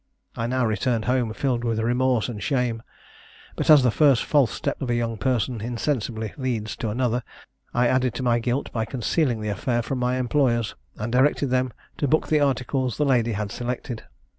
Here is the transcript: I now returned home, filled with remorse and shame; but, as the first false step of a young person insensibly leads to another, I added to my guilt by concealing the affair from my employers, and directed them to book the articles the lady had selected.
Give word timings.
I 0.35 0.47
now 0.47 0.65
returned 0.65 1.05
home, 1.05 1.31
filled 1.31 1.63
with 1.63 1.77
remorse 1.77 2.27
and 2.27 2.41
shame; 2.41 2.81
but, 3.55 3.69
as 3.69 3.83
the 3.83 3.91
first 3.91 4.23
false 4.25 4.49
step 4.51 4.81
of 4.81 4.89
a 4.89 4.95
young 4.95 5.15
person 5.15 5.61
insensibly 5.61 6.33
leads 6.37 6.75
to 6.77 6.89
another, 6.89 7.21
I 7.71 7.87
added 7.87 8.15
to 8.15 8.23
my 8.23 8.39
guilt 8.39 8.71
by 8.71 8.83
concealing 8.85 9.41
the 9.41 9.49
affair 9.49 9.83
from 9.83 9.99
my 9.99 10.17
employers, 10.17 10.73
and 10.97 11.11
directed 11.11 11.51
them 11.51 11.71
to 11.99 12.07
book 12.07 12.29
the 12.29 12.39
articles 12.39 12.97
the 12.97 13.05
lady 13.05 13.33
had 13.33 13.51
selected. 13.51 14.05